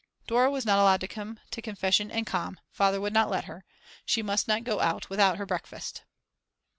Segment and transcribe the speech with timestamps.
[0.25, 3.65] Dora was not allowed to come to confession and com., Father would not let her.
[4.03, 6.01] She must not go out without her breakfast.